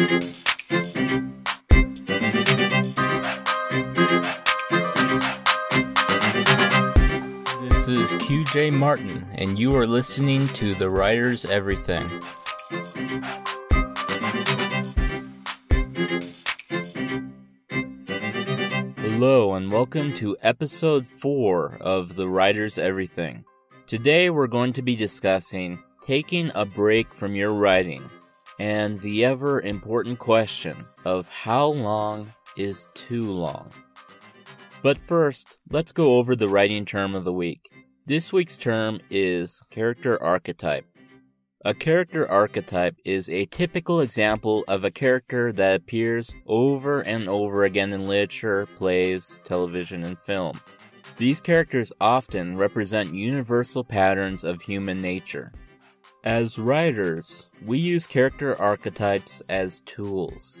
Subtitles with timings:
[0.00, 0.08] This
[7.86, 12.08] is QJ Martin, and you are listening to The Writer's Everything.
[18.96, 23.44] Hello, and welcome to episode 4 of The Writer's Everything.
[23.86, 28.08] Today we're going to be discussing taking a break from your writing
[28.60, 33.70] and the ever important question of how long is too long.
[34.82, 37.70] But first, let's go over the writing term of the week.
[38.04, 40.84] This week's term is character archetype.
[41.64, 47.64] A character archetype is a typical example of a character that appears over and over
[47.64, 50.60] again in literature, plays, television, and film.
[51.16, 55.50] These characters often represent universal patterns of human nature.
[56.24, 60.60] As writers, we use character archetypes as tools.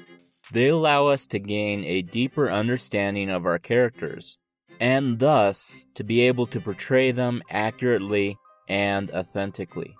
[0.52, 4.38] They allow us to gain a deeper understanding of our characters,
[4.80, 9.94] and thus to be able to portray them accurately and authentically.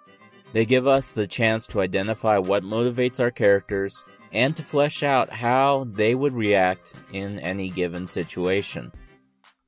[0.54, 4.02] They give us the chance to identify what motivates our characters
[4.32, 8.90] and to flesh out how they would react in any given situation.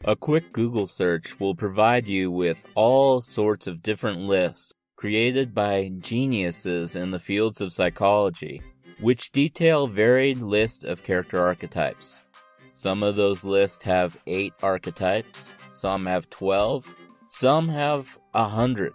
[0.05, 4.73] A quick Google search will provide you with all sorts of different lists
[5.03, 8.63] created by geniuses in the fields of psychology,
[9.01, 12.23] which detail varied lists of character archetypes.
[12.73, 16.95] Some of those lists have 8 archetypes, some have 12,
[17.29, 18.93] some have a 100.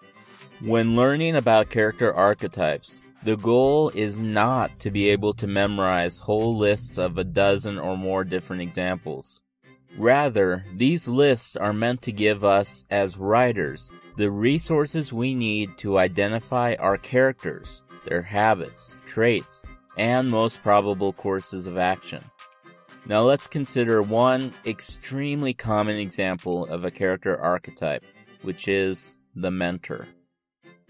[0.61, 6.55] When learning about character archetypes, the goal is not to be able to memorize whole
[6.55, 9.41] lists of a dozen or more different examples.
[9.97, 15.97] Rather, these lists are meant to give us, as writers, the resources we need to
[15.97, 19.63] identify our characters, their habits, traits,
[19.97, 22.23] and most probable courses of action.
[23.05, 28.03] Now let's consider one extremely common example of a character archetype,
[28.41, 30.07] which is the mentor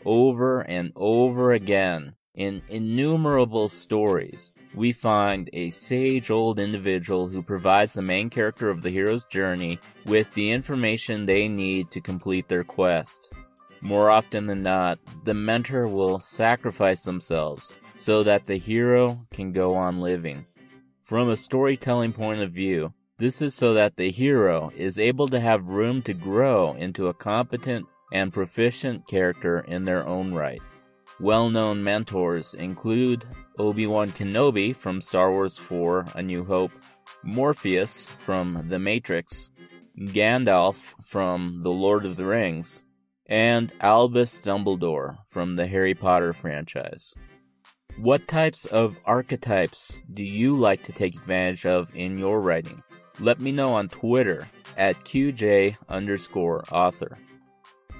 [0.05, 7.95] over and over again in innumerable stories, we find a sage old individual who provides
[7.95, 12.63] the main character of the hero's journey with the information they need to complete their
[12.63, 13.33] quest.
[13.81, 19.75] More often than not, the mentor will sacrifice themselves so that the hero can go
[19.75, 20.45] on living.
[21.01, 25.39] From a storytelling point of view, this is so that the hero is able to
[25.39, 30.61] have room to grow into a competent and proficient character in their own right.
[31.19, 33.25] Well known mentors include
[33.59, 36.71] Obi Wan Kenobi from Star Wars 4 A New Hope,
[37.23, 39.49] Morpheus from The Matrix,
[39.97, 42.83] Gandalf from The Lord of the Rings,
[43.25, 47.15] and Albus Dumbledore from the Harry Potter franchise.
[47.97, 52.83] What types of archetypes do you like to take advantage of in your writing?
[53.19, 54.47] Let me know on Twitter
[54.77, 57.17] at QJ underscore author.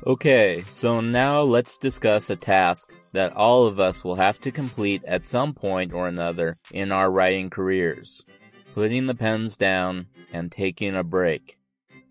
[0.06, 5.04] Okay, so now let's discuss a task that all of us will have to complete
[5.06, 8.24] at some point or another in our writing careers
[8.78, 11.58] putting the pens down and taking a break.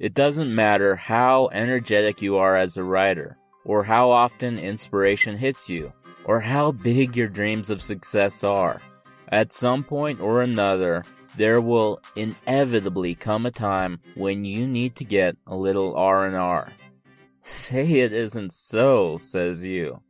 [0.00, 5.71] It doesn't matter how energetic you are as a writer, or how often inspiration hits
[5.71, 5.93] you,
[6.25, 8.83] or how big your dreams of success are.
[9.28, 11.05] At some point or another,
[11.37, 16.72] there will inevitably come a time when you need to get a little R&R.
[17.43, 20.00] Say it isn't so, says you.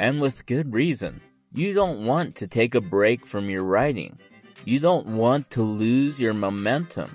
[0.00, 1.20] And with good reason.
[1.52, 4.18] You don't want to take a break from your writing.
[4.64, 7.14] You don't want to lose your momentum.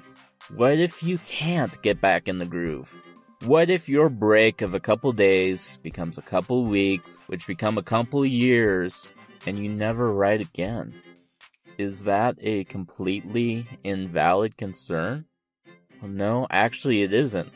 [0.53, 2.95] What if you can't get back in the groove?
[3.44, 7.84] What if your break of a couple days becomes a couple weeks, which become a
[7.84, 9.09] couple years,
[9.47, 10.94] and you never write again?
[11.79, 15.25] Is that a completely invalid concern?
[16.03, 17.51] Well, no, actually, it isn't.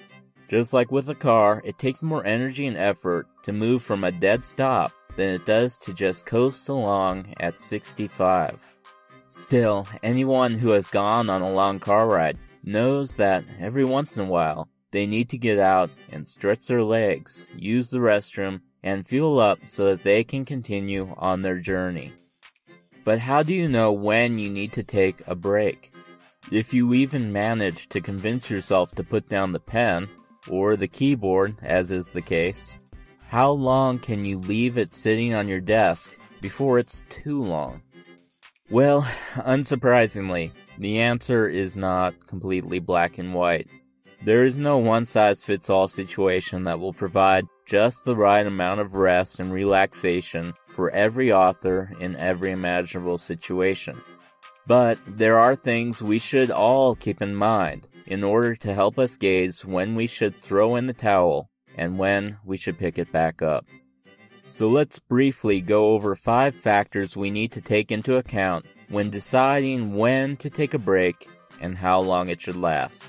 [0.47, 4.12] Just like with a car, it takes more energy and effort to move from a
[4.12, 8.59] dead stop than it does to just coast along at 65.
[9.27, 14.25] Still, anyone who has gone on a long car ride knows that every once in
[14.25, 19.07] a while they need to get out and stretch their legs, use the restroom, and
[19.07, 22.13] fuel up so that they can continue on their journey.
[23.03, 25.94] But how do you know when you need to take a break?
[26.51, 30.09] If you even manage to convince yourself to put down the pen,
[30.50, 32.77] or the keyboard, as is the case,
[33.29, 37.79] how long can you leave it sitting on your desk before it's too long?
[38.71, 39.03] Well,
[39.35, 43.67] unsurprisingly, the answer is not completely black and white.
[44.25, 48.81] There is no one size fits all situation that will provide just the right amount
[48.81, 54.01] of rest and relaxation for every author in every imaginable situation.
[54.65, 59.17] But there are things we should all keep in mind in order to help us
[59.17, 63.41] gauge when we should throw in the towel and when we should pick it back
[63.41, 63.65] up.
[64.43, 69.95] So let's briefly go over five factors we need to take into account when deciding
[69.95, 71.29] when to take a break
[71.61, 73.05] and how long it should last.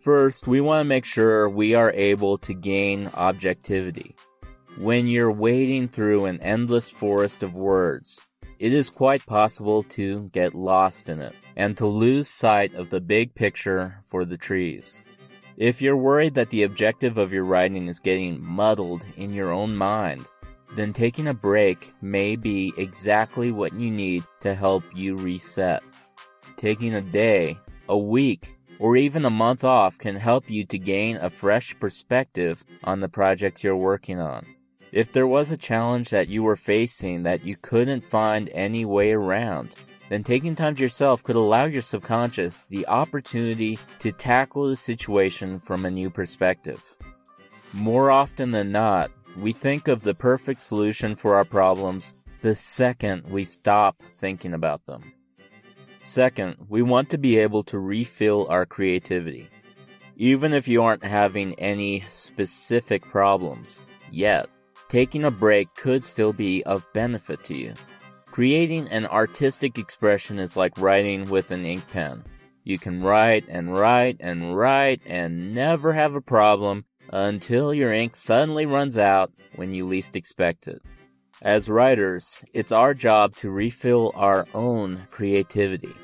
[0.00, 4.14] First, we want to make sure we are able to gain objectivity.
[4.76, 8.20] When you're wading through an endless forest of words,
[8.58, 13.00] it is quite possible to get lost in it and to lose sight of the
[13.00, 15.02] big picture for the trees.
[15.56, 19.74] If you're worried that the objective of your writing is getting muddled in your own
[19.74, 20.26] mind,
[20.74, 25.82] then taking a break may be exactly what you need to help you reset.
[26.58, 27.58] Taking a day,
[27.88, 32.62] a week, or even a month off can help you to gain a fresh perspective
[32.84, 34.44] on the projects you're working on.
[34.92, 39.12] If there was a challenge that you were facing that you couldn't find any way
[39.12, 39.70] around,
[40.08, 45.58] then taking time to yourself could allow your subconscious the opportunity to tackle the situation
[45.60, 46.96] from a new perspective.
[47.72, 53.26] More often than not, we think of the perfect solution for our problems the second
[53.28, 55.12] we stop thinking about them.
[56.00, 59.48] Second, we want to be able to refill our creativity.
[60.16, 63.82] Even if you aren't having any specific problems
[64.12, 64.46] yet,
[64.88, 67.74] taking a break could still be of benefit to you.
[68.36, 72.22] Creating an artistic expression is like writing with an ink pen.
[72.64, 78.14] You can write and write and write and never have a problem until your ink
[78.14, 80.82] suddenly runs out when you least expect it.
[81.40, 85.94] As writers, it's our job to refill our own creativity.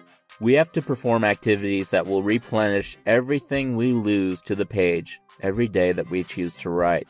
[0.40, 5.68] We have to perform activities that will replenish everything we lose to the page every
[5.68, 7.08] day that we choose to write.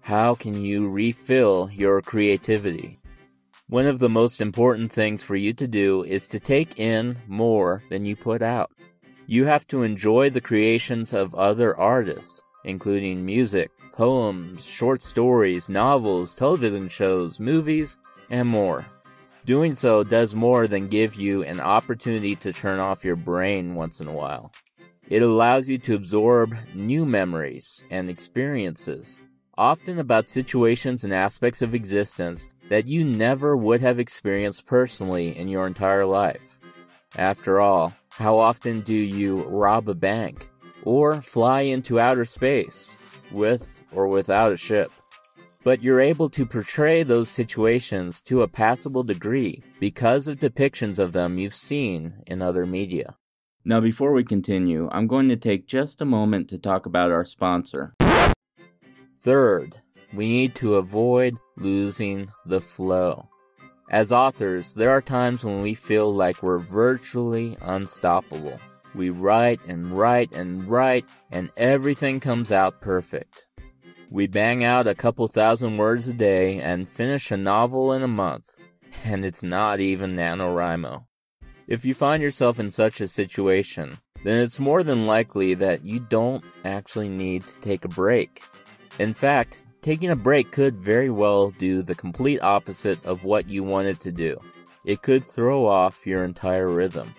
[0.00, 3.00] How can you refill your creativity?
[3.68, 7.82] One of the most important things for you to do is to take in more
[7.90, 8.70] than you put out.
[9.26, 16.34] You have to enjoy the creations of other artists including music, poems, short stories, novels,
[16.34, 17.96] television shows, movies,
[18.28, 18.84] and more.
[19.46, 24.00] Doing so does more than give you an opportunity to turn off your brain once
[24.00, 24.50] in a while.
[25.08, 29.22] It allows you to absorb new memories and experiences,
[29.56, 35.48] often about situations and aspects of existence that you never would have experienced personally in
[35.48, 36.58] your entire life.
[37.16, 40.48] After all, how often do you rob a bank
[40.86, 42.96] or fly into outer space
[43.32, 44.90] with or without a ship.
[45.64, 51.12] But you're able to portray those situations to a passable degree because of depictions of
[51.12, 53.16] them you've seen in other media.
[53.64, 57.24] Now, before we continue, I'm going to take just a moment to talk about our
[57.24, 57.94] sponsor.
[59.20, 59.80] Third,
[60.14, 63.28] we need to avoid losing the flow.
[63.90, 68.58] As authors, there are times when we feel like we're virtually unstoppable.
[68.94, 73.46] We write and write and write, and everything comes out perfect.
[74.10, 78.08] We bang out a couple thousand words a day and finish a novel in a
[78.08, 78.56] month,
[79.04, 81.04] and it's not even NaNoWriMo.
[81.68, 86.00] If you find yourself in such a situation, then it's more than likely that you
[86.00, 88.42] don't actually need to take a break.
[88.98, 93.62] In fact, taking a break could very well do the complete opposite of what you
[93.62, 94.36] wanted to do.
[94.84, 97.14] It could throw off your entire rhythm.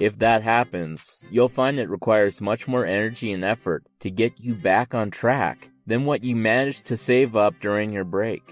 [0.00, 4.54] If that happens, you'll find it requires much more energy and effort to get you
[4.54, 8.42] back on track than what you managed to save up during your break.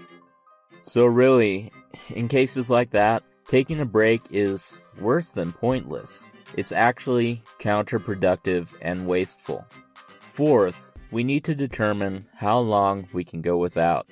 [0.83, 1.71] So, really,
[2.11, 6.27] in cases like that, taking a break is worse than pointless.
[6.57, 9.65] It's actually counterproductive and wasteful.
[10.31, 14.07] Fourth, we need to determine how long we can go without.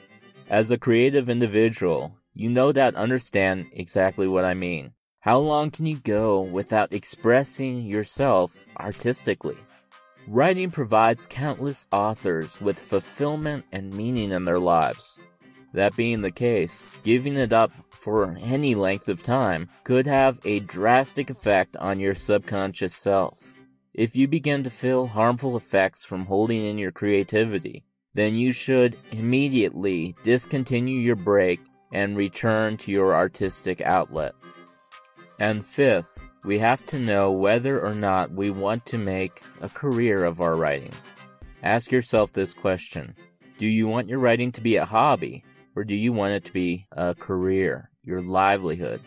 [0.50, 4.94] As a creative individual, you no doubt understand exactly what I mean.
[5.22, 9.58] How long can you go without expressing yourself artistically?
[10.28, 15.18] Writing provides countless authors with fulfillment and meaning in their lives.
[15.74, 20.62] That being the case, giving it up for any length of time could have a
[20.62, 23.54] drastic effect on your subconscious self.
[24.00, 28.98] If you begin to feel harmful effects from holding in your creativity, then you should
[29.12, 31.60] immediately discontinue your break
[31.92, 34.36] and return to your artistic outlet.
[35.38, 40.24] And fifth, we have to know whether or not we want to make a career
[40.24, 40.94] of our writing.
[41.62, 43.14] Ask yourself this question
[43.58, 45.44] Do you want your writing to be a hobby,
[45.76, 49.02] or do you want it to be a career, your livelihood?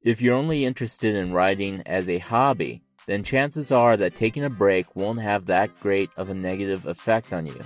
[0.00, 4.50] If you're only interested in writing as a hobby, then chances are that taking a
[4.50, 7.58] break won't have that great of a negative effect on you.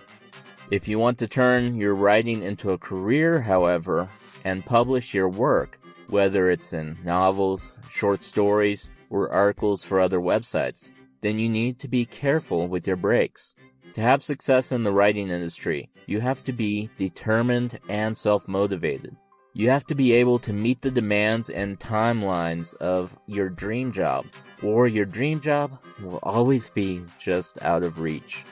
[0.70, 4.08] If you want to turn your writing into a career, however,
[4.44, 10.92] and publish your work, whether it's in novels, short stories, or articles for other websites,
[11.22, 13.56] then you need to be careful with your breaks.
[13.94, 19.16] To have success in the writing industry, you have to be determined and self motivated.
[19.54, 24.24] You have to be able to meet the demands and timelines of your dream job,
[24.62, 28.44] or your dream job will always be just out of reach.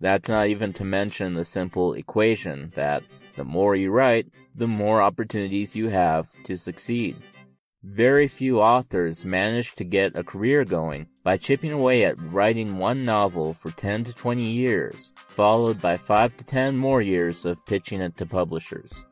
[0.00, 3.04] That's not even to mention the simple equation that
[3.36, 7.16] the more you write, the more opportunities you have to succeed.
[7.82, 13.06] Very few authors manage to get a career going by chipping away at writing one
[13.06, 18.02] novel for 10 to 20 years, followed by 5 to 10 more years of pitching
[18.02, 19.06] it to publishers.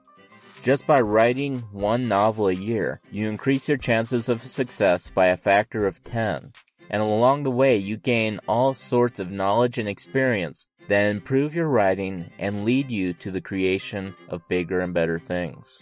[0.66, 5.36] Just by writing one novel a year, you increase your chances of success by a
[5.36, 6.50] factor of 10.
[6.90, 11.68] And along the way, you gain all sorts of knowledge and experience that improve your
[11.68, 15.80] writing and lead you to the creation of bigger and better things.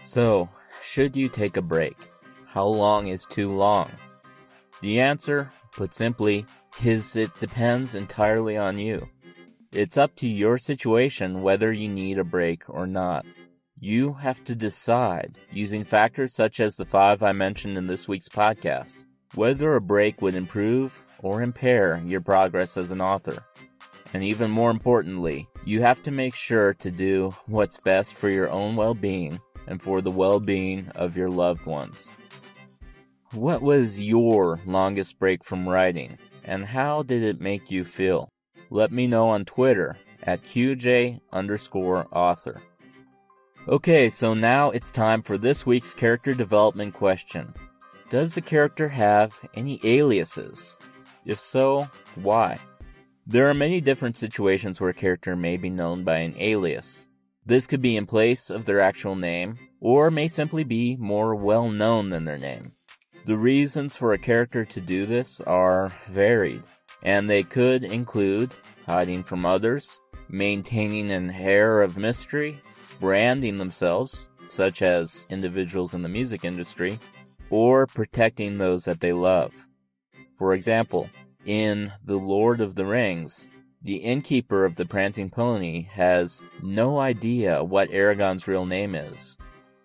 [0.00, 0.48] So,
[0.82, 1.98] should you take a break?
[2.46, 3.90] How long is too long?
[4.80, 6.46] The answer, put simply,
[6.82, 9.10] is it depends entirely on you.
[9.72, 13.26] It's up to your situation whether you need a break or not.
[13.80, 18.28] You have to decide, using factors such as the five I mentioned in this week's
[18.28, 18.98] podcast,
[19.34, 23.42] whether a break would improve or impair your progress as an author.
[24.12, 28.48] And even more importantly, you have to make sure to do what's best for your
[28.48, 32.12] own well being and for the well being of your loved ones.
[33.32, 38.28] What was your longest break from writing, and how did it make you feel?
[38.70, 42.62] Let me know on Twitter at QJ underscore author.
[43.66, 47.54] Okay, so now it's time for this week's character development question.
[48.10, 50.76] Does the character have any aliases?
[51.24, 52.58] If so, why?
[53.26, 57.08] There are many different situations where a character may be known by an alias.
[57.46, 61.70] This could be in place of their actual name, or may simply be more well
[61.70, 62.72] known than their name.
[63.24, 66.64] The reasons for a character to do this are varied,
[67.02, 68.50] and they could include
[68.86, 72.60] hiding from others, maintaining an air of mystery,
[73.00, 76.98] branding themselves, such as individuals in the music industry,
[77.50, 79.52] or protecting those that they love.
[80.36, 81.08] For example,
[81.44, 83.48] in The Lord of the Rings,
[83.82, 89.36] the innkeeper of the Prancing Pony has no idea what Aragorn's real name is,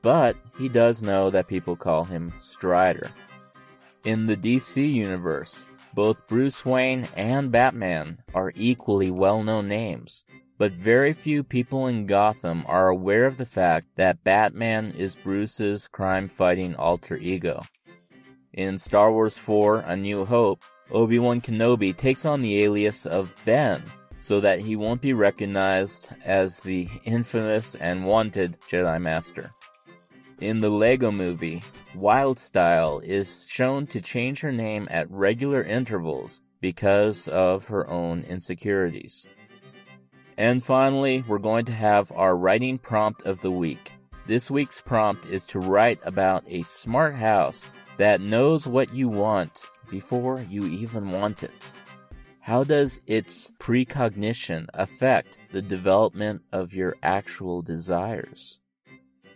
[0.02, 3.12] but he does know that people call him Strider.
[4.06, 10.24] In the DC universe, both Bruce Wayne and Batman are equally well known names,
[10.60, 15.88] but very few people in Gotham are aware of the fact that Batman is Bruce's
[15.88, 17.62] crime fighting alter ego.
[18.52, 20.62] In Star Wars 4 A New Hope,
[20.92, 23.82] Obi Wan Kenobi takes on the alias of Ben
[24.20, 29.50] so that he won't be recognized as the infamous and wanted Jedi Master.
[30.42, 31.64] In the Lego movie,
[31.96, 39.30] Wildstyle is shown to change her name at regular intervals because of her own insecurities.
[40.40, 43.92] And finally, we're going to have our writing prompt of the week.
[44.26, 49.60] This week's prompt is to write about a smart house that knows what you want
[49.90, 51.52] before you even want it.
[52.40, 58.60] How does its precognition affect the development of your actual desires?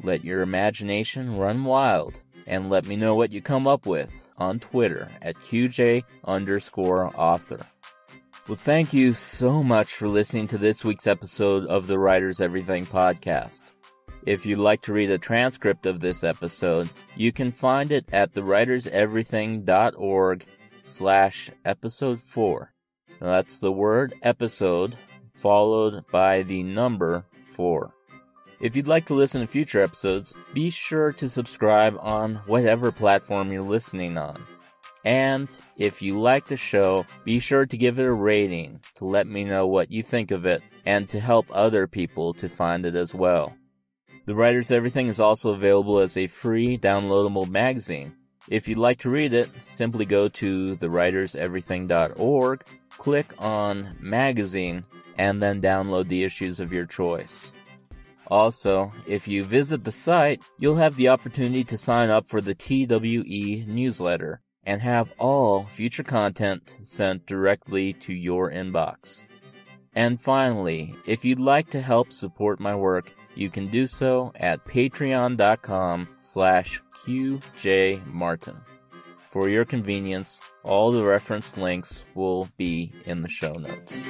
[0.01, 4.57] Let your imagination run wild and let me know what you come up with on
[4.57, 7.67] Twitter at QJ underscore author.
[8.45, 12.85] Well, thank you so much for listening to this week's episode of the Writers Everything
[12.85, 13.61] podcast.
[14.25, 18.33] If you'd like to read a transcript of this episode, you can find it at
[18.33, 20.45] thewriterseverything.org
[20.83, 22.73] slash episode 4.
[23.21, 24.97] Now that's the word episode
[25.35, 27.23] followed by the number
[27.53, 27.93] 4.
[28.59, 33.53] If you'd like to listen to future episodes, be sure to subscribe on whatever platform
[33.53, 34.45] you're listening on.
[35.05, 39.27] And if you like the show, be sure to give it a rating to let
[39.27, 42.95] me know what you think of it and to help other people to find it
[42.95, 43.53] as well.
[44.25, 48.13] The Writer's Everything is also available as a free downloadable magazine.
[48.49, 54.85] If you'd like to read it, simply go to thewriterseverything.org, click on Magazine,
[55.17, 57.51] and then download the issues of your choice.
[58.27, 62.55] Also, if you visit the site, you'll have the opportunity to sign up for the
[62.55, 69.25] TWE newsletter and have all future content sent directly to your inbox.
[69.95, 74.65] And finally, if you'd like to help support my work, you can do so at
[74.65, 78.61] patreon.com slash qjmartin.
[79.31, 84.05] For your convenience, all the reference links will be in the show notes.